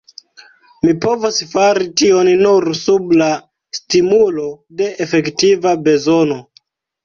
Mi 0.85 0.95
povos 1.03 1.37
fari 1.51 1.89
tion 2.03 2.31
nur 2.41 2.67
sub 2.81 3.13
la 3.23 3.29
stimulo 3.81 4.49
de 4.83 4.91
efektiva 5.09 5.79
bezono. 5.89 6.45